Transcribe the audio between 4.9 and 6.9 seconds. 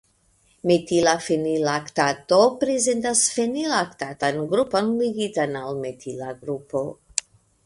ligitan al metila grupo.